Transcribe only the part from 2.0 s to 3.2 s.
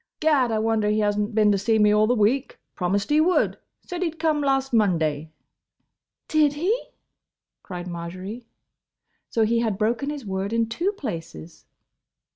the week. Promised